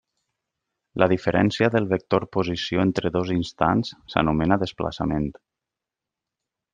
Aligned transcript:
La 1.01 1.07
diferència 1.11 1.67
del 1.75 1.89
vector 1.91 2.25
posició 2.37 2.81
entre 2.85 3.11
dos 3.17 3.33
instants 3.35 3.93
s'anomena 4.15 4.59
desplaçament. 4.67 5.29